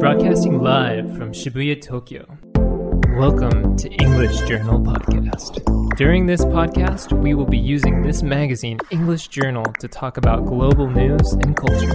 [0.00, 2.24] Broadcasting live from Shibuya, Tokyo.
[3.18, 5.58] Welcome to English Journal Podcast.
[5.96, 10.88] During this podcast, we will be using this magazine, English Journal, to talk about global
[10.88, 11.92] news and culture.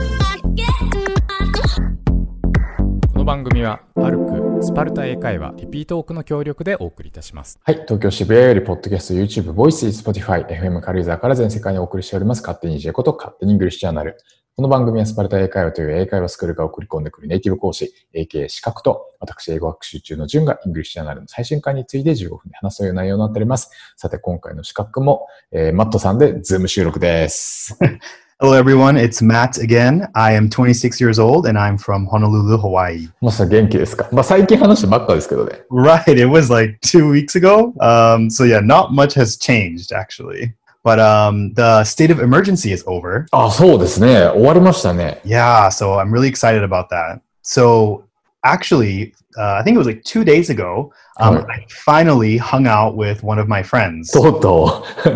[3.13, 7.75] この番組はパルクスパルタ英会話リピートオークの協力でお送りいたしますはい。
[7.75, 12.41] 東京渋谷より、ポッドキャスト、YouTube、ボイス、Spotify、FM 軽井沢から全世界にお送りしております。
[12.41, 14.17] 勝手に J こと勝手にイングリッシュジャーナル。
[14.55, 23.71] この番組はスパルタ英会話という英会話スクールが送り込んでくるネイティブ講師、AKA 刺客と、私、英語学習中の順がイングリッシュジャーナルの最新回について15分で話すという内容になっております。
[23.97, 27.75] さて、今回の刺客も、えーマットさんで Zoom 収録です。
[28.39, 28.95] Hello, everyone.
[28.95, 30.07] It's Matt again.
[30.13, 33.09] I am 26 years old and I'm from Honolulu, Hawaii.
[33.21, 34.07] マスター元気ですか？
[34.11, 35.63] まあ最近話したばっかですけどね。
[35.71, 36.03] Right.
[36.11, 37.73] It was like two weeks ago.
[37.79, 40.53] Um, so, yeah, not much has changed, actually.
[40.84, 43.26] But um, the state of emergency is over.
[43.32, 44.28] あ、そうですね。
[44.28, 45.20] 終わりましたね。
[45.24, 45.66] Yeah.
[45.70, 47.20] So, I'm really excited about that.
[47.42, 48.04] So,
[48.44, 51.46] actually, uh, I think it was like two days ago, um, Right.
[51.50, 54.12] I finally hung out with one of my friends.
[54.12, 55.08] とうとう、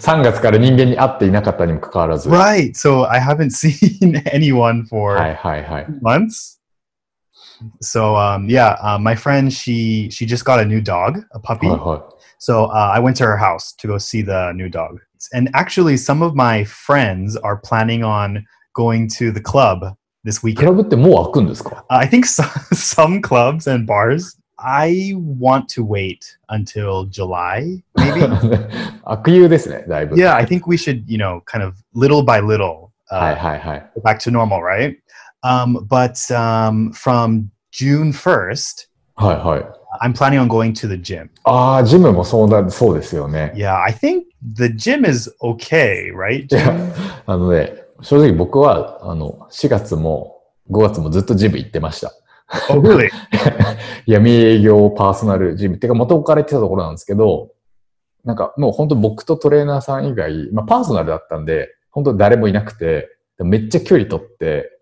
[0.00, 2.28] 3月から人間に会っていなかったにもかかわらず。
[2.28, 2.72] Right.
[2.72, 5.86] So, I haven't seen anyone for はいはいはい。
[6.02, 6.58] months.
[7.80, 11.68] So um, yeah, uh, my friend she she just got a new dog, a puppy.
[11.68, 14.98] はいは So uh, I went to her house to go see the new dog.
[15.34, 20.54] And actually, some of my friends are planning on going to the club this い。
[20.54, 20.74] クラ weekend.
[20.74, 22.42] ブってもう開くんですか Uh, I think so,
[22.74, 24.36] some clubs and bars.
[24.62, 28.20] I want to wait until July, maybe.
[29.04, 30.16] 悪友ですね、だいぶ。
[30.16, 33.90] yeah, I think we should, you know, kind of little by little はい uh, はいはい。
[33.96, 34.96] go back to normal, right?
[35.42, 39.65] Um, but um, from June 1st, はいはい。
[40.01, 41.29] I'm planning on going to the gym.
[41.43, 43.53] ああ、ジムもそうだ、そうですよね。
[43.55, 44.23] Yeah, I think
[44.53, 46.47] the gym is okay, right?
[47.25, 52.13] あのね、正直僕は、あの、4月も5月もずっとジム行ってました。
[52.69, 53.09] oh, really?
[54.05, 57.49] 闇営業パーソナルジムっていうか元から言ってたところなんですけど、
[58.23, 64.74] なんかもう本当僕とトレーナーさん以外、まあパーソナルだったんで、本当誰もいなくて、でめっちゃ距離取って、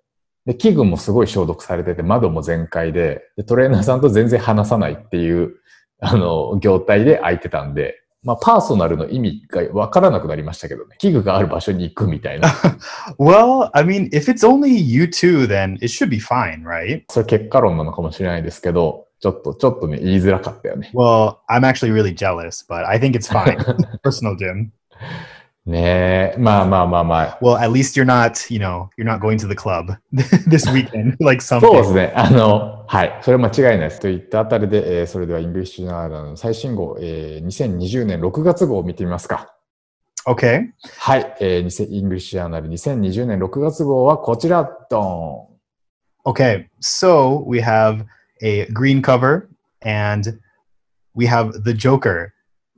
[0.46, 5.56] で、器具もすごい消毒されてて、窓も全開でで、トレーナーさんと全然話さないっていう、
[6.00, 10.96] あの、業態で空いてたんで、まあパーソナルの意味がわからなくなりましたけどね。
[10.98, 12.50] 器具がある場所に行くみたいな。
[13.20, 17.04] well, I mean, if it's only you two, then it should be fine, right?
[17.10, 20.92] それ結果論なのかもしれないですけど、ちょっと、ちょっとね、言いづらかったよね。
[20.94, 23.58] Well, I'm actually really jealous, but I think it's fine.
[24.04, 24.72] Personal gym.
[25.66, 27.40] ねえ、まあまあまあまあ。
[27.42, 29.96] Well, at least you're not, you know, you're not going to the club
[30.46, 32.12] this weekend like some そうで.すね。
[32.16, 33.20] あの、はい。
[33.22, 34.00] それは間違いないです。
[34.02, 39.56] といったあたりで、えーそれではイングリッシュジャーナルの最新号、えー2020年6月号を見てみますか。
[40.28, 40.68] Okay.
[40.98, 41.36] はい。
[41.40, 45.48] えー、20イングリッシュジャーナル2020年6月号はこちら、ド
[46.26, 46.66] Okay.
[46.82, 48.06] So we have
[48.42, 49.50] a green cover
[49.82, 50.40] and
[51.16, 52.34] we have the Joker,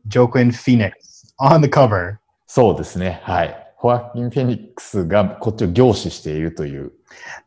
[0.08, 2.20] Joaquin Phoenix on the cover.
[2.48, 3.22] そうですね。
[3.24, 3.62] はい。
[3.78, 6.92] ホアキン・フェニックスがこっちを凝視しているという。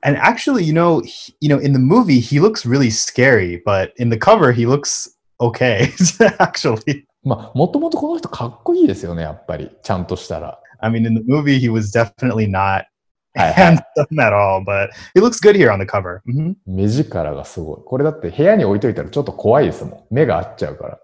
[0.02, 3.92] And actually, you know, he, you know, in the movie he looks really scary, but
[3.98, 5.92] in the cover he looks okay.
[6.38, 9.70] actually, まあ、もともとこの人かっこいいですよね、やっぱり。
[9.82, 10.60] ちゃんとしたら。
[10.80, 12.84] I mean, in the movie he was definitely not
[13.34, 13.82] handsome
[14.20, 16.20] at all, but he looks good here on the cover.
[16.26, 16.54] Mhm.
[16.66, 17.80] 目力がすごい。
[17.84, 20.14] これだって部屋に置いといたらちょっと怖いですもん。
[20.14, 20.98] 目が合っちゃうから。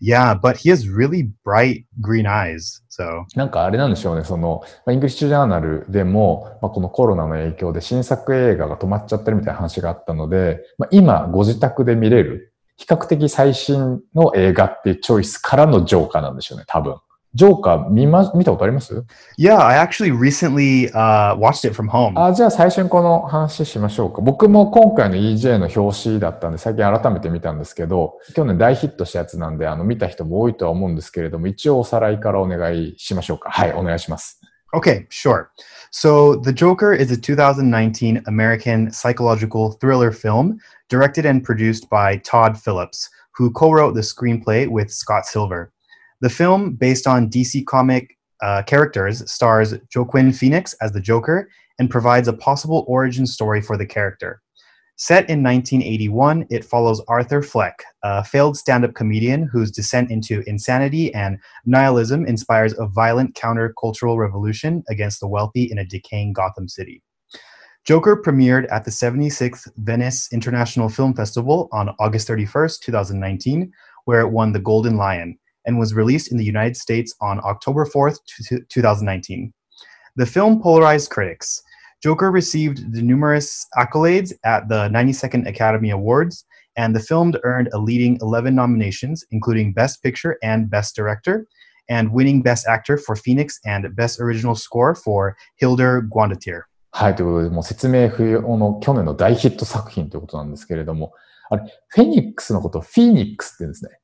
[0.00, 2.82] Yeah, but he has really bright green eyes.
[2.88, 16.96] So なんかあれなんでしょうね、その、イングリッシュジャーナルでも、まあ、このコロナの影響で新作映画が止まっちゃってるみたいな話があったので、まあ、今ご自宅で見れる、比較的最新の映画っていうチョイスからのジョーカーなんでしょうね、多分。
[17.34, 19.04] ジョーカー見ま、見たことあります
[19.38, 22.18] yeah, I actually recently uh, watched it from home.
[22.20, 24.20] あ、じゃあ最初にこの話しましょうか。
[24.20, 33.50] 僕も今回の EJ の表紙だったんで、最近改めて見たんですけど、去年大ヒットしたやつなんで、あの、見た人も多いとは思うんですけれども、一応おさらいからお願いしましょうか。
[33.50, 34.40] はい、お願いします。
[34.72, 35.50] Okay, sure.
[35.90, 40.58] So, The Joker is a 2019 American psychological thriller film
[40.88, 45.72] directed and produced by Todd Phillips, who co wrote the screenplay with Scott Silver.
[46.20, 51.88] The film, based on DC comic uh, characters, stars Joaquin Phoenix as the Joker and
[51.88, 54.42] provides a possible origin story for the character.
[54.96, 60.42] Set in 1981, it follows Arthur Fleck, a failed stand up comedian whose descent into
[60.46, 66.68] insanity and nihilism inspires a violent countercultural revolution against the wealthy in a decaying Gotham
[66.68, 67.02] City.
[67.86, 73.72] Joker premiered at the 76th Venice International Film Festival on August 31st, 2019,
[74.04, 77.85] where it won the Golden Lion, and was released in the United States on October
[77.85, 78.19] 4th,
[78.69, 79.53] 2019.
[80.15, 81.61] The film polarized critics.
[82.03, 86.45] Joker received the numerous accolades at the 92nd Academy Awards,
[86.77, 91.47] and the film earned a leading 11 nominations, including Best Picture and Best Director,
[91.89, 96.63] and winning Best Actor for Phoenix and Best Original Score for Hildur Guandatir.
[96.91, 101.11] はい、ということで、もう説明不要の去年の大ヒット作品ということなんですけれども、
[101.49, 103.99] あれ、フェニックスのことをフィニックスって言うんですね。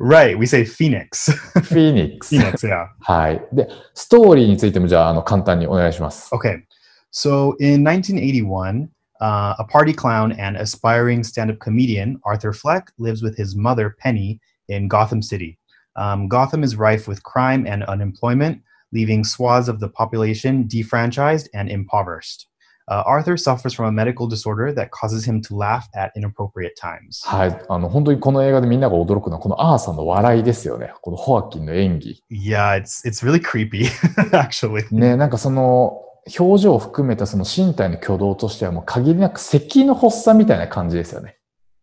[0.00, 1.32] Right, we say Phoenix.
[1.62, 2.34] フィニックス。
[2.34, 2.88] Phoenix, yeah.
[3.00, 3.46] はい。
[3.52, 6.34] で、ストーリーについてもじゃあ、あの、簡単にお願いします。
[6.34, 6.62] Okay.
[7.10, 8.88] So in 1981,
[9.20, 13.96] uh, a party clown and aspiring stand up comedian, Arthur Fleck, lives with his mother,
[13.98, 15.58] Penny, in Gotham City.
[15.96, 18.62] Um, Gotham is rife with crime and unemployment,
[18.92, 22.46] leaving swaths of the population defranchised and impoverished.
[22.85, 27.21] Uh, Arthur suffers from a medical disorder that causes him to laugh at inappropriate times.
[27.23, 27.65] はい。
[27.69, 30.93] あの、本当にこの映画でみんなが驚くのは、このアーサーの笑いですよね。
[31.01, 32.21] このホアキンの演技。
[32.29, 33.85] Yeah, it's it's really creepy,
[34.31, 34.83] actually.
[34.93, 36.01] ね、なんかその、
[36.37, 41.37] 表情を含めたその身体の挙動としてはもう限りなく咳の発作みたいな感じですよね。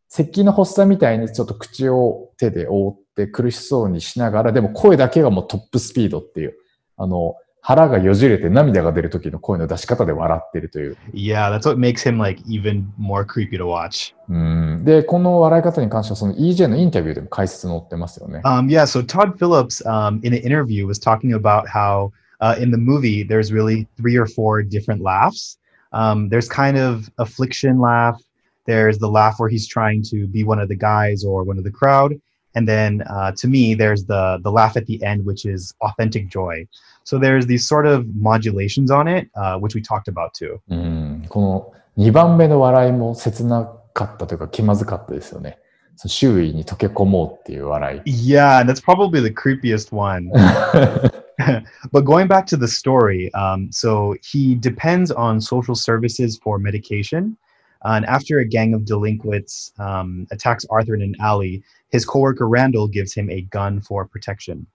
[0.09, 6.55] 咳の発作みたいにちょっと口を手で覆って苦しそうにしながら、でも声だけがもうトップスピードっていう、
[6.97, 10.97] あの、腹がよじれて涙が出る時の声の出し方で笑ってるという。
[11.13, 14.15] Yeah, that's what makes him like even more creepy to watch.
[14.29, 18.41] うんで、この笑い方に関してはその EJ のインタビューでも解説載ってますよね。
[18.45, 22.79] Um, yeah, so Todd Phillips um, in an interview was talking about how uh, in the
[22.79, 25.59] movie there's really three or four different laughs.
[25.93, 28.21] Um, there's kind of affliction laugh.
[28.67, 31.65] There's the laugh where he's trying to be one of the guys or one of
[31.65, 32.15] the crowd,
[32.56, 36.30] and then uh, to me there's the the laugh at the end, which is authentic
[36.30, 36.68] joy.
[37.04, 40.60] So there's these sort of modulations on it, uh, which we talked about too.
[40.70, 45.60] うん、この2番目の笑いも切なかったというか気まずかったですよね。
[45.98, 48.34] その周囲に溶け込もうっていう笑い。
[48.34, 50.30] Yeah, and that's probably the creepiest one.
[51.92, 57.38] but going back to the story, um, so he depends on social services for medication.
[57.86, 62.88] and after a gang of delinquents um, attacks Arthur in an alley, his coworker Randall
[62.88, 64.66] gives him a gun for protection.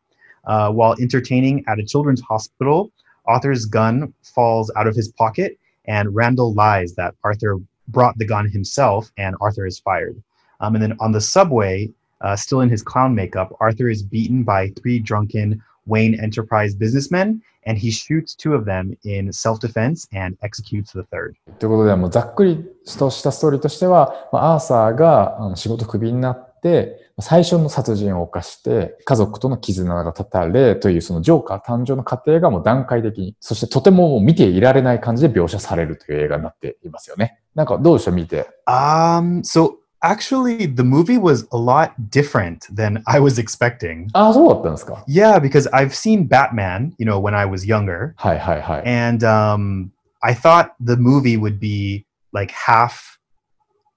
[0.45, 2.91] Uh, while entertaining at a children's hospital,
[3.27, 7.59] Arthur's gun falls out of his pocket, and Randall lies that Arthur
[7.89, 10.23] brought the gun himself, and Arthur is fired.
[10.61, 11.91] Um, and then on the subway,
[12.21, 17.43] uh, still in his clown makeup, Arthur is beaten by three drunken Wayne Enterprise businessmen,
[17.65, 21.37] and he shoots two of them in self defense and executes the third.
[21.59, 22.65] ということで、もうざっくり
[22.99, 37.40] としたストーリーとしては、まあ、アーサーがあの仕事クビになって、 最初の殺人を犯して、家族との絆が断たれというそのジョーカー誕生の過程がもう段階的に、そしてとても見ていられない感じで描写されるという映画になっていますよね。
[37.56, 38.48] なんかどうでした見て。
[38.68, 44.08] Um, so actually, the movie was a lot different than I was expecting.
[44.12, 48.84] ああ、そうだったんですか Yeah, because I've seen Batman, you know, when I was younger, はいはいはい。
[48.86, 49.90] and um,
[50.20, 53.16] I thought the movie would be like half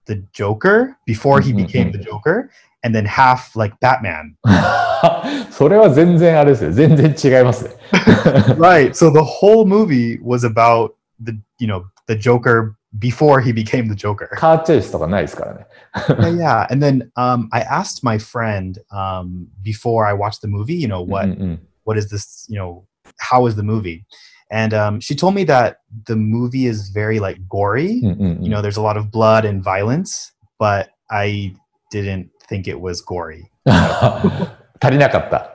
[0.07, 2.49] the Joker before he Mhm, became the Joker,
[2.84, 4.36] and then half like Batman.
[5.52, 6.72] それは全然あれですよ。
[6.72, 7.72] 全然違いますね。
[8.58, 8.94] right.
[8.94, 13.96] So the whole movie was about the, you know, the Joker before he became the
[13.96, 14.30] Joker.
[14.36, 15.68] カーチェイスとかないですからね。
[15.94, 16.68] yeah, yeah.
[16.70, 21.02] And then um, I asked my friend um, before I watched the movie, you know,
[21.02, 22.86] what うんうん what is this, you know,
[23.20, 24.06] how is the movie?
[24.50, 28.02] And um, she told me that the movie is very like gory.
[28.02, 31.54] うんうんうん You know, there's a lot of blood and violence, but I
[31.92, 33.45] didn't think it was gory.
[34.81, 35.55] 足りなかった。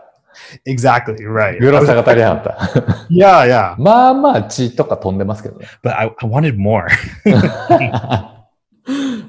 [0.67, 1.59] Exactly right.
[1.59, 3.07] グロさが足りなかった。
[3.09, 3.75] Yeah, yeah.
[3.77, 5.67] まあまあ血とか飛んでますけどね。
[5.83, 6.88] But I, I wanted more.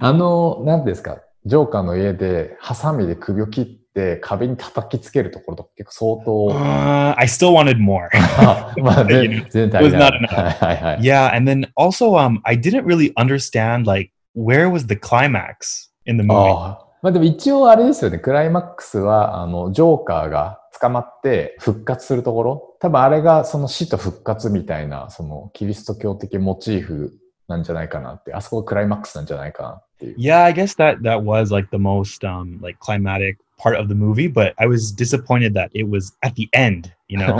[0.00, 8.08] あの、なんていうんですか、ジョーカーの家でハサミで首を切って壁に叩きつけるところとか結構相当、Uh, I still wanted more.
[8.38, 10.26] あまあ全然足りな it was not い。
[10.26, 11.00] はいはいはい。
[11.00, 16.24] yeah, and then also um I didn't really understand like where was the climax in the
[16.24, 16.76] movie.
[17.04, 27.12] まあでも一応あれですよね、クライマックスは、あの、ジョーカーが捕まって復活するところ、多分あれがその死と復活みたいな、そのキリスト教的モチーフ
[27.46, 30.16] なんじゃないかなって、あそこがクライマックスなんじゃないかなっていう。
[30.18, 34.32] Yeah, I guess that that was like the most um like climatic part of the movie,
[34.32, 37.38] but I was disappointed that it was at the end, you know.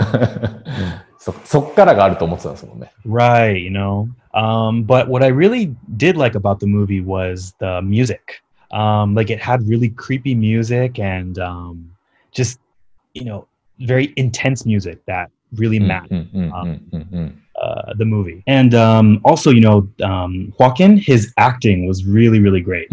[1.17, 2.91] そ、そっからがあると思ってたんですもんね。
[3.03, 4.09] right, you know.
[4.31, 8.44] Um but what I really did like about the movie was the music.
[8.75, 11.89] Um, like it had really creepy music and um,
[12.31, 12.59] just
[13.13, 13.47] you know
[13.79, 18.43] very intense music that really mm, matched mm, mm, um, uh, the movie.
[18.47, 22.89] And um, also, you know, um, Joaquin, his acting was really really great,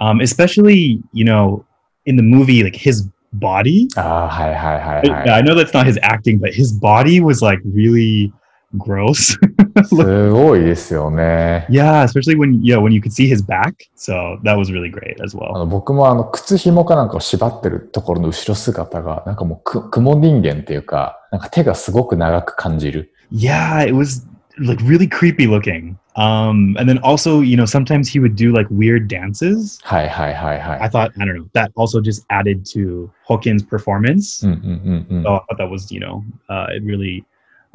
[0.00, 1.64] um, especially you know
[2.06, 3.88] in the movie like his body.
[3.96, 5.30] Ah, hi, hi, hi, hi.
[5.30, 8.32] I know that's not his acting, but his body was like really
[8.77, 9.37] gross.
[9.85, 11.67] すごいですよね。
[11.69, 13.73] yeah, especially when yeah when you could see his back.
[13.95, 15.53] So that was really great as あ well.
[15.59, 23.13] の僕もあの靴紐かなんかを縛ってるところの後ろ姿が、なんかもうく雲人間っていうか、なんか手がすごく長く感じる。
[23.31, 24.25] Yeah, it was
[24.59, 25.97] like really creepy looking.
[26.15, 29.79] Um, and then also, you know, sometimes he would do like weird dances.
[29.83, 30.91] はいはいはいは I い。
[30.91, 34.45] thought, I don't know, that also just added to Hokin's performance.
[34.45, 37.23] うんうんうんうん So I thought that was, you know, uh, it really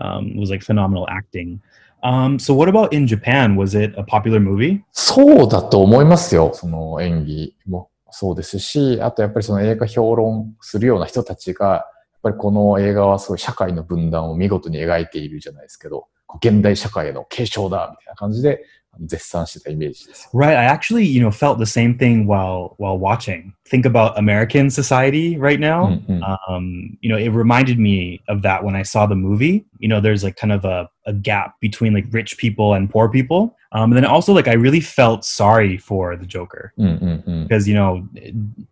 [0.04, 1.60] um, was like phenomenal acting.
[2.04, 3.56] Um, so what about in Japan?
[3.56, 4.84] Was it a popular movie?
[4.92, 6.52] そうだと思いますよ。
[6.54, 11.82] その演技もそうですし、あとやっぱりその映画評論するような人たちが、やっ
[12.22, 16.08] ぱりこの映画はそういう社会の分断を見事に描いているじゃないですけど、
[16.44, 18.66] 現代社会への継承だみたいな感じで
[19.01, 20.41] 絶賛してたイメージですよ。
[20.41, 20.57] Right.
[20.57, 23.53] I actually, you know, felt the same thing while while watching.
[23.71, 25.89] Think about American society right う now.
[25.89, 29.65] んうん um, you know, it reminded me of that when I saw the movie.
[29.79, 33.09] You know, there's like kind of a, a gap between like rich people and poor
[33.09, 33.55] people.
[33.71, 37.47] Um, and then also like I really felt sorry for the Joker うんうんうん。
[37.47, 38.03] because you know,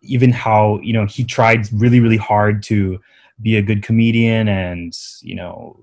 [0.03, 2.99] even how you know he tried really really hard to
[3.43, 5.77] be a good comedian and you know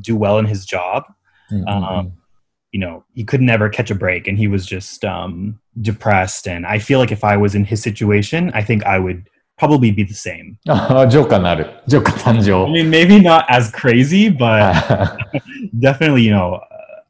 [0.00, 1.04] do well in his job.
[1.50, 2.12] うんうんうん Um,
[2.75, 5.57] you know he could never catch a break and he was just um,
[5.89, 9.29] depressed and i feel like if i was in his situation i think i would
[9.57, 10.47] probably be the same
[11.87, 12.11] joker
[12.67, 14.73] i mean maybe not as crazy but
[15.87, 16.59] definitely you know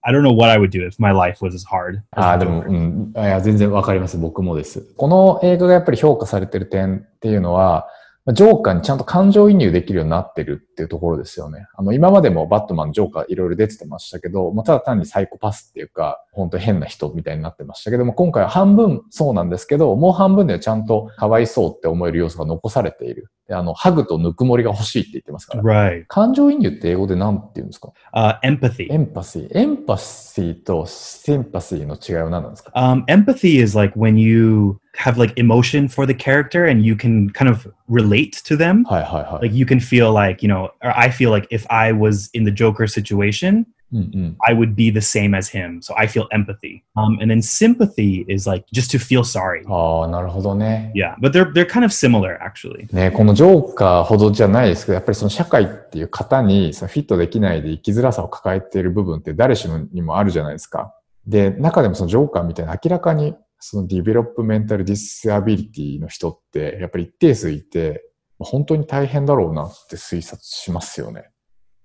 [0.07, 1.99] I don't know what I would do if my life was as hard.
[2.11, 3.11] ああ、でも、うん。
[3.15, 4.19] いや、全然わかります。
[4.19, 4.85] 僕もです。
[4.97, 7.87] この映画がやっぱり評価されてる点っていうのは、
[8.33, 11.67] ジョーカーにちゃんと感情移入できるようになってるっていうところですよね。
[11.75, 23.31] あの、今までもバットマン、ジョーカーいろいろ出てましたけど、まあ、ただ単にサイコパスっていうか、本当変な人みたいになってましたけども、今回は半分そうなんですけど、もう半分ではちゃんとかわいそうって思える要素が残されている。
[23.49, 25.63] あの、ハグとぬくもりが欲しいって言ってますから。
[25.63, 26.05] Right.
[26.07, 28.89] 感情移入って英語で何て言うんですか、uh, ?empathy.
[28.89, 29.51] Empathy.
[29.51, 36.65] Empathy と sympathy の違いは何なんですか、um, ?empathy is like when you have like emotion for the character
[36.65, 38.83] and you can kind of relate to them.
[38.85, 39.47] はいはいはい。
[39.47, 42.51] Like you can feel like, you know, or I feel like if I was in the
[42.51, 44.35] Joker situation, うんうん。
[44.39, 45.79] I would be the same as him.
[45.81, 46.83] So I feel empathy.
[46.95, 49.63] Um, and then sympathy is like just to feel sorry.
[49.67, 50.91] ああ、なるほどね。
[50.95, 52.93] Yeah, but they're they're kind of similar actually.
[52.93, 60.93] ね、このジョーカーほどじゃないですけど、やっぱりその社会っていう型にそのフィットできないで生きづらさを抱えている部分って誰しもにもあるじゃないですか。
[61.27, 68.03] で、中でもそのジョーカーみたいな明らかにその developmental disability の人ってやっぱり一定数いて、
[68.37, 71.21] 本当に大変だろうなって推察しますよね。
[71.21, 71.31] だか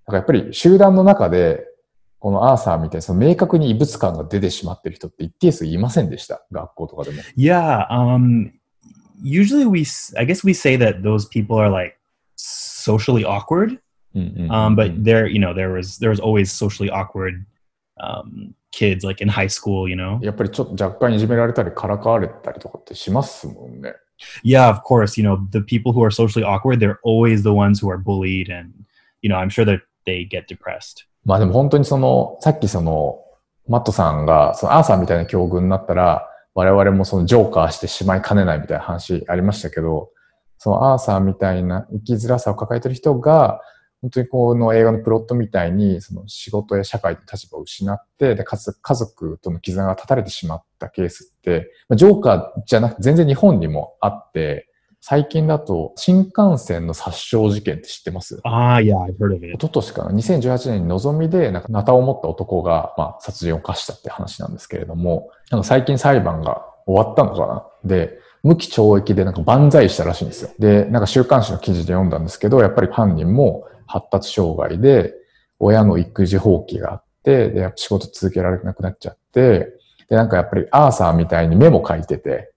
[0.07, 1.65] らやっぱり集団の中で、
[2.21, 6.45] このアーサーみたいにその明確に異物感が出てしまってる人って一定数いませんでした。
[6.51, 7.17] 学校とかでも。
[7.35, 7.87] Yeah.
[7.89, 8.51] Um,
[9.23, 9.83] usually we,
[10.15, 11.97] I guess we say that those people are like
[12.35, 13.79] socially awkward.
[14.13, 17.45] Um, but there, you know, there was there was always socially awkward
[17.99, 19.89] um, kids like in high school.
[19.89, 20.19] You know.
[20.21, 23.95] やっぱりちょっと若干いじめられたりからかわれたりとかってしますもんね。
[24.43, 25.19] Yeah, of course.
[25.19, 28.49] You know, the people who are socially awkward, they're always the ones who are bullied,
[28.49, 28.73] and
[29.23, 31.05] you know, I'm sure that they get depressed.
[31.25, 33.19] まあでも本当にその、さっきその、
[33.67, 40.09] マットさんが、そのアーサーみたいな境遇になったら、我々もそのジョーカーしてしまいかねないみたいな話ありましたけど、
[40.57, 43.61] そのアーサーみたいな生きづらさを抱えてる人が、
[44.01, 54.67] 本当にこの映画のプロットみたいに、その仕事や社会の立場を失って、で、かつ家族との絆が断たれてしまったケースって、ジョーカーじゃなくて全然日本にもあって、
[55.03, 59.57] 最近だと新幹線の殺傷事件って知ってます？Ah, yeah, I've heard of 一 it.
[59.59, 67.65] 昨年かな ?2018 年に望みで、なんか、ナタを持った男が、まあ、殺人を犯したって話なんですけれども、なんか最近裁判が終わったのかな？
[67.83, 70.51] で、無期懲役でなんか万歳したらしいんですよ。
[70.59, 75.15] で、なんか週刊誌の記事で読んだんですけど、やっぱり犯人も発達障害で、
[75.59, 79.73] 親の育児放棄があって、で、やっぱ仕事続けられなくなっちゃって、
[80.09, 82.51] で、なんかやっぱりアーサーみたいにメモ書いてて、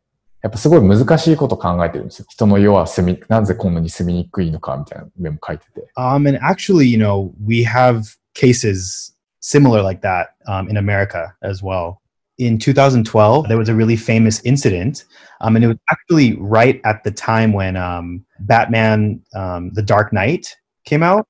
[0.45, 2.27] やっぱすごい難しいこと考えてるんですよ。
[2.29, 5.89] 人の世は住み、なぜこんなに住みにくいのかみたいなメモ書いてて。
[5.97, 12.03] Um, and actually, you know, we have cases similar like that um, in America as well.
[12.37, 15.07] In 2012, there was a really famous incident,
[15.41, 20.13] um, and it was actually right at the time when um, Batman: um, The Dark
[20.13, 21.27] Knight came out,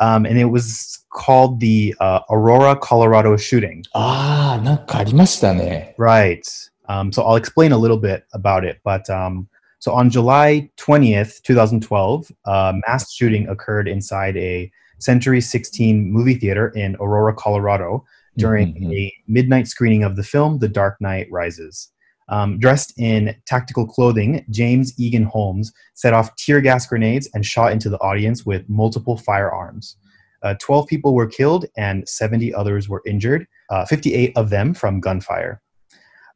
[0.00, 3.82] um, and it was called the uh, Aurora, Colorado shooting.
[3.92, 5.94] ああ、なんかありましたね。
[5.98, 6.40] Right.
[6.88, 8.80] Um, so I'll explain a little bit about it.
[8.84, 16.10] But um, so on July 20th, 2012, a mass shooting occurred inside a Century 16
[16.10, 18.04] movie theater in Aurora, Colorado
[18.36, 18.92] during Mhm.
[18.92, 21.90] a midnight screening of the film The Dark Knight Rises.
[22.30, 27.72] Um, dressed in tactical clothing, James Egan Holmes set off tear gas grenades and shot
[27.72, 29.96] into the audience with multiple firearms.
[30.42, 35.00] Uh, 12 people were killed and 70 others were injured, uh, 58 of them from
[35.00, 35.60] gunfire.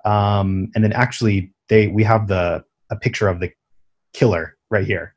[0.05, 3.51] Um, and then actually, they we have the a picture of the
[4.13, 5.13] killer right here.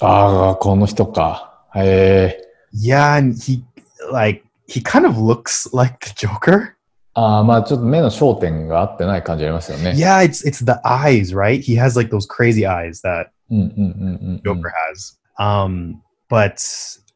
[0.00, 1.66] ああ、この人か。
[1.74, 2.48] へえ。
[2.72, 3.64] Yeah, and he
[4.12, 6.74] like he kind of looks like the Joker.
[7.14, 9.90] ああ、まあちょっと目の焦点が合ってない感じありますよね。
[9.96, 11.60] Yeah, it's it's the eyes, right?
[11.60, 14.42] He has like those crazy eyes that うんうんうんうんうん。
[14.44, 15.18] Joker has.
[15.38, 16.60] Um, but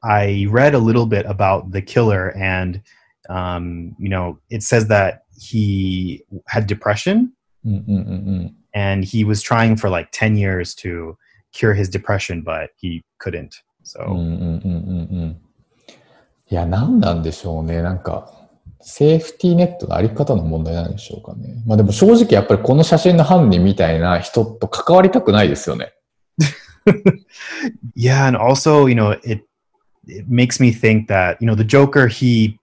[0.02, 2.80] I read a little bit about the killer, and
[3.28, 7.28] um, you know, it says that he had depression,
[7.64, 7.96] うんうんうんう
[8.44, 8.56] ん。
[8.74, 11.16] and he was trying for like ten years to
[11.52, 13.50] cure his depression, but he couldn't.
[13.84, 15.40] So うんうんうんうんうん。
[16.50, 17.82] いや、何なんでしょうね。
[17.82, 18.30] なんか、
[18.80, 21.62] セーフティーネットのあり方の問題なんでしょうかね。
[21.66, 25.92] まあでも正直やっぱりこの写真の犯人みたいな人と関わりたくないですよね。
[27.96, 29.44] yeah, and also, you know, it
[30.08, 32.58] it makes me think that you know the Joker he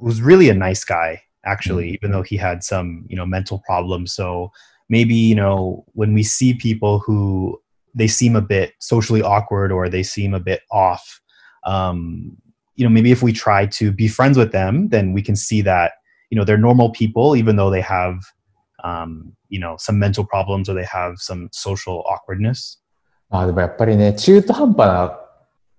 [0.00, 4.14] was really a nice guy actually, even though he had some you know mental problems.
[4.14, 4.52] So
[4.88, 7.60] maybe you know when we see people who
[7.94, 11.20] they seem a bit socially awkward or they seem a bit off,
[11.66, 12.36] um,
[12.76, 15.60] you know, maybe if we try to be friends with them, then we can see
[15.62, 15.92] that
[16.30, 18.16] you know they're normal people, even though they have
[18.84, 22.78] um, you know some mental problems or they have some social awkwardness.
[23.28, 25.20] まあでもやっぱりね、中途半端な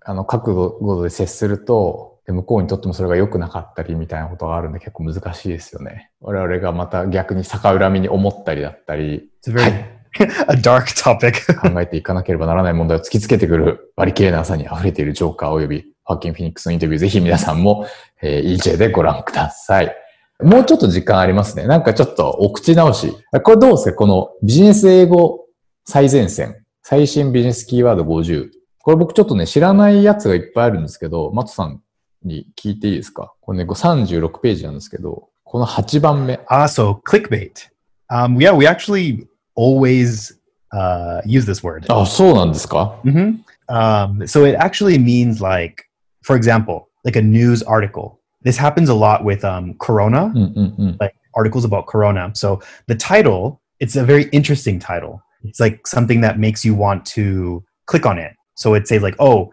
[0.05, 6.11] あの覚悟で接すると、 で向こうにとってもそれが良くなかったりみたいなことがあるんで結構難しいですよね。
[6.21, 9.97] 我々がまた逆に逆恨みに思ったりだったり、It's a very
[10.49, 11.47] a dark topic.
[11.61, 17.87] 考えていかなければならない問題を突きつけてくる割り切れなさに溢れているジョーカー及びファッキン・フィニックスのインタビュー、ぜひ皆さんも、
[18.23, 19.95] えー EJ でご覧ください。
[20.42, 21.66] もうちょっと時間ありますね。
[21.66, 23.12] なんかちょっとお口直し。
[23.42, 25.47] これどうですかこのビジネス英語
[25.85, 26.62] 最前線。
[26.83, 28.50] 最新ビジネスキーワード50。
[28.80, 31.80] これ僕ちょっとね、知らないやつがいっぱいあるんですけど、マトさん
[32.25, 36.39] に聞いていいですかこれね、36ページなんですけど、この8番目。
[36.50, 37.70] Ah, so clickbait.
[38.10, 40.34] Um, yeah, we actually always
[40.74, 41.86] uh, use this word.
[41.89, 45.85] あ、そうなんですか hmm Um, so it actually means like,
[46.24, 48.20] for example, like a news article.
[48.44, 50.98] This happens a lot with um, Corona, うんうんうん。
[51.00, 52.31] like articles about Corona.
[52.33, 55.22] So the title, it's a very interesting title.
[55.44, 58.33] It's like something that makes you want to click on it.
[58.55, 59.51] So it says like, oh,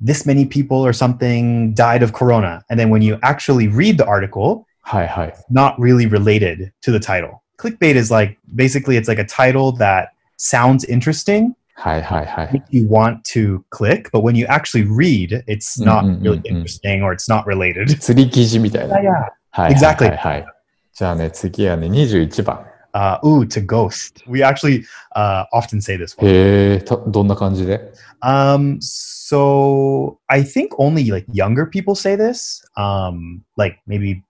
[0.00, 2.62] this many people or something died of Corona.
[2.68, 5.34] And then when you actually read the article, はいはい。
[5.50, 7.42] not really related to the title.
[7.58, 12.48] Clickbait is like basically it's like a title that sounds interesting, はいはいはい。
[12.52, 16.24] makes you want to click, but when you actually read, it's Mm, not mm, mm,
[16.24, 16.46] really mm.
[16.46, 17.88] interesting or it's not related.
[17.98, 18.96] 釣り記事みたいな。
[18.98, 19.30] yeah.
[19.50, 19.72] はい。
[19.72, 20.08] Exactly.
[20.08, 20.54] はいはいはい。
[20.94, 22.64] じゃあね、次はね、21番。
[22.92, 24.22] Uh, ooh, to ghost.
[24.26, 26.26] We actually uh, often say this one.
[26.26, 32.64] へえ、たどんな感じで Um, so I think only like younger people say this.
[32.74, 34.22] Um, like maybe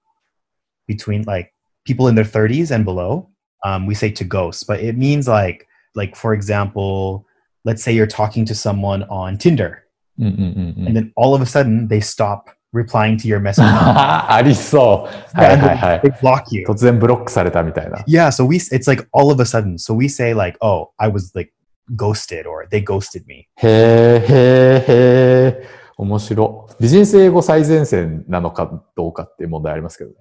[0.89, 1.53] between like
[1.85, 3.29] people in their 30s and below.
[3.65, 7.25] Um, we say to ghost, but it means like like for example,
[7.65, 9.87] let's say you're talking to someone on Tinder,
[10.19, 13.64] うんうんうんうん and then all of a sudden they stop replying to your message.
[13.64, 15.38] ありそう。
[15.38, 16.12] はいはいは they い。
[16.22, 16.66] block you.
[16.66, 17.98] 突然ブロックされたみたいな。
[18.08, 19.78] Yeah, so we it's like all of a sudden.
[19.78, 21.52] So we say like, "Oh, I was like
[21.96, 25.82] ghosted," or "They ghosted me." へえ、へえ、へえ。
[25.98, 26.68] 面白。
[26.80, 30.16] ビジネス英語最前線なのかどうかっていう問題ありますけどね。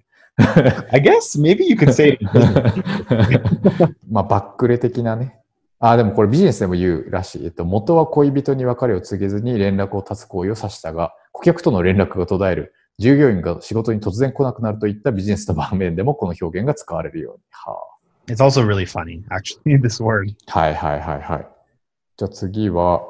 [0.90, 2.18] I guess maybe you could say.
[4.10, 5.38] まあ、バックレ的なね。
[5.78, 7.44] あ、でもこれビジネスでも言うらしい。
[7.44, 12.74] えっと、元は恋人に別れを告げずに連絡を絶つ行為を指したが、顧客との連絡が途絶える。
[12.98, 17.42] 従業員が仕事に突然来なくなるといったビジネスの場面でもこの表現が使われるように。
[17.50, 17.90] は
[18.28, 20.34] It's also really funny, actually, this word.
[20.46, 21.46] あ、はいはいはいはい。
[22.16, 23.02] じゃあ次は、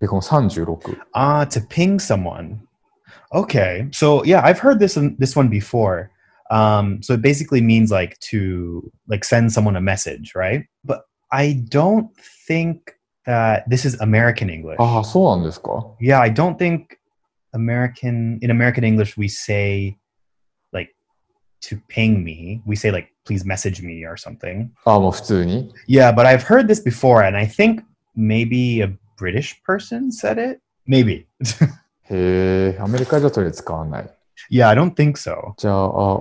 [0.00, 0.98] でこの36。
[1.14, 2.58] Ah, to ping someone.
[3.32, 6.10] Okay, so yeah, I've heard this this one before.
[6.50, 10.66] Um, so it basically means like to like send someone a message, right?
[10.84, 12.10] But I don't
[12.46, 14.76] think that this is American English.
[14.78, 16.98] ああ、そうなんですか Yeah, I don't think
[17.53, 19.97] American in American English we say
[20.71, 20.95] like
[21.61, 22.61] to ping me.
[22.65, 24.69] We say like please message me or something.
[24.85, 27.83] ああ、もう普通に Yeah, but I've heard this before, and I think
[28.15, 30.59] maybe a British person said it.
[30.87, 31.25] Maybe.
[32.09, 34.17] へえ、アメリカだと使わない。
[34.51, 35.53] yeah, I don't think so.
[35.57, 36.13] じゃあ、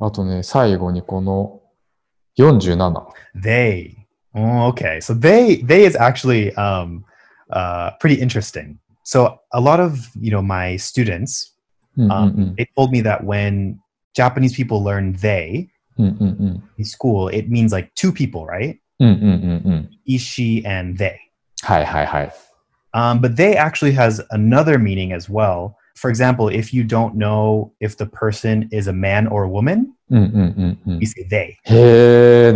[0.00, 1.60] ああとね、最後にこの
[2.38, 3.06] 47。
[3.34, 3.96] They.
[4.34, 5.00] Oh, okay.
[5.00, 7.04] So they they is actually um,
[7.50, 8.78] uh, pretty interesting.
[9.07, 11.53] So a lot of you know my students,
[11.97, 12.11] mm-hmm.
[12.11, 12.57] um, mm, mm.
[12.57, 13.79] they told me that when
[14.13, 16.57] Japanese people learn they mm-hmm.
[16.77, 18.77] in school, it means like two people, right?
[20.05, 21.17] Ishi and they.
[21.63, 22.33] Hi, hi, hi.
[22.93, 25.77] Um, but they actually has another meaning as well.
[25.95, 29.95] For example, if you don't know if the person is a man or a woman,
[30.99, 31.57] you say they.
[31.63, 32.51] Hey,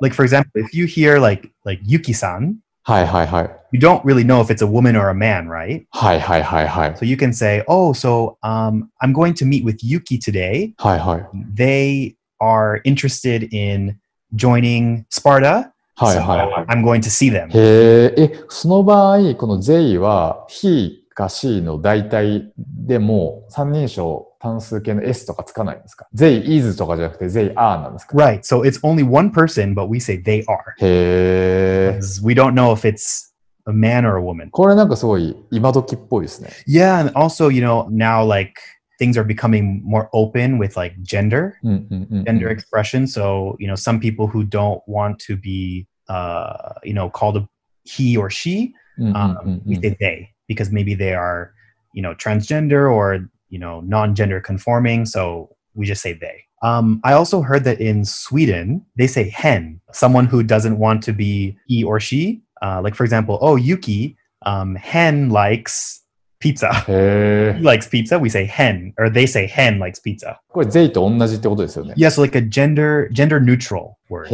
[0.00, 4.23] Like for example, if you hear like like Yuki-san, hi, hi, hi you don't really
[4.23, 5.85] know if it's a woman or a man, right?
[5.91, 6.95] はいはいはいはい。
[6.95, 10.73] So you can say, "Oh, so um, I'm going to meet with Yuki today.
[10.77, 11.29] はいはい。
[11.55, 13.97] They are interested in
[14.35, 15.71] joining Sparta.
[15.95, 16.65] はい so はいはい。
[16.67, 26.43] I'm going to see them." へえ、え、その場合、この they は he か she の代替でも三人称単数形の s とかつかないんですか ?they
[26.43, 28.41] is とかじゃなくて they are なんですか Right.
[28.41, 30.57] So it's only one person, but we say they are.
[30.79, 31.97] へえ。
[31.97, 33.26] Because we don't know if it's
[33.67, 34.49] a man or a woman.
[34.51, 36.49] これなんかすごい今時っぽいですね。
[36.67, 38.53] Yeah, and also, you know, now like
[38.99, 43.07] things are becoming more open with like gender, うんうんうんうん gender expression.
[43.07, 47.47] So, you know, some people who don't want to be uh, you know, called a
[47.83, 51.51] he or she, うんうんうん um, う we ん say they because maybe they are,
[51.93, 56.43] you know, transgender or, you know, non-gender conforming, so we just say they.
[56.61, 61.13] Um, I also heard that in Sweden, they say hen, someone who doesn't want to
[61.13, 62.41] be he or she.
[62.60, 66.04] Uh, like, for example, oh, Yuki, um, hen likes
[66.40, 66.70] pizza.
[66.86, 67.62] へ He え。
[67.62, 68.18] likes pizza.
[68.18, 70.36] We say hen, or they say hen likes pizza.
[70.48, 71.94] これ they と同じってことですよね。
[71.96, 74.26] Yeah, so like a gender gender neutral word.
[74.26, 74.28] へ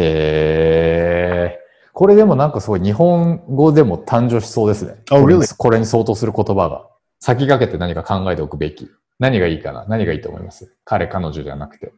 [1.56, 1.58] え。
[1.92, 4.96] これでもなんかすごい日本語でも誕生しそうですね。
[5.10, 5.54] Oh, really?
[5.56, 6.87] これに相当する言葉が。
[7.20, 8.90] 先駆けて何か考えておくべき。
[9.18, 11.92] 何がいいかな何がいいと思います彼、彼女じゃなくて。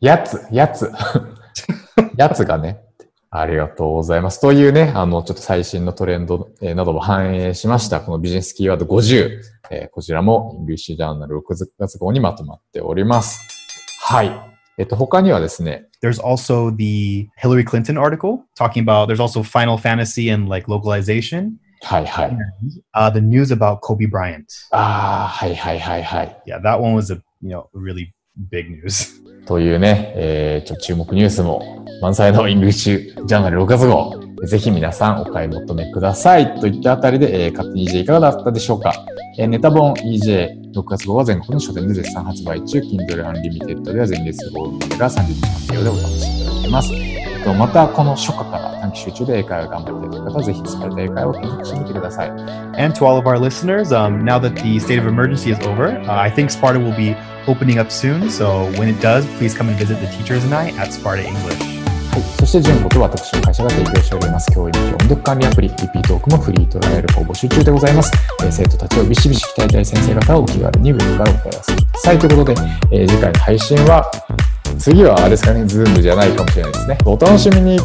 [0.00, 0.90] やつ、やつ。
[2.16, 2.80] やつがね。
[3.30, 4.40] ありがとうございます。
[4.40, 8.00] というね、あの、ちょっと最新のトレンドえーなども反映しました。
[8.00, 9.40] このビジネスキーワード50。
[9.70, 11.42] えーこちらも English Journal 6
[11.78, 13.40] 月号にまとまっております。
[14.00, 14.30] はい。
[14.78, 21.52] えっと、他にはですね、There's also the Hillary Clinton article talking about there's also Final Fantasy and like localization.
[21.82, 22.38] はいはい。
[22.94, 24.44] Uh, the news about Kobe Bryant.
[24.70, 26.42] ああ、はいはいはいはい。
[26.46, 28.12] Yeah, that one was a you know really
[28.50, 29.22] big news.
[29.46, 34.26] というね、えー、ちょ注目ニュースも満載のイングリッシュジャーナル6月号。
[34.44, 36.54] ぜひ皆さんお買い求めください。
[36.60, 38.92] といったあたりで、えー、勝手に EJ いかがだったでしょうか、
[39.38, 42.78] えーネタ本 EJ6 月号は全国の書店で絶賛発売中。
[42.80, 46.92] Kindle Unlimited では前月号が30日間無料でお試しいただけます。
[46.94, 52.28] えっと、またこの初夏から短期集中で英会話を頑張っている方はぜひスパルタ英会話を検索してみてください。
[52.28, 56.20] And to all of our listeners, um, now that the state of emergency is over, uh,
[56.20, 58.30] I think Sparta will be opening up soon.
[58.30, 61.76] So when it does, please come and visit the teachers and I at Sparta English.
[62.10, 62.22] はい。
[62.38, 68.10] そして、純子と私の会社が提供しております教員音読管理アプリ、リピートークもフリートライアルを募集中でございます。
[68.42, 72.18] えー生徒たちをビシビシ鍛えたい先生方はお気軽にウェブからお問い合わせください。
[72.18, 72.60] ということで、
[72.92, 74.10] えー次回の配信は、
[74.78, 76.98] 次はあれですかね、ズームじゃないかもしれないですね。
[77.04, 77.78] お楽しみに